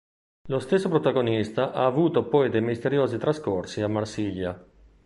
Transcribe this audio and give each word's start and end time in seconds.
Lo 0.47 0.57
stesso 0.57 0.89
protagonista 0.89 1.73
ha 1.73 1.85
avuto 1.85 2.27
poi 2.27 2.49
dei 2.49 2.63
misteriosi 2.63 3.19
trascorsi 3.19 3.81
a 3.83 3.87
Marsiglia... 3.87 4.67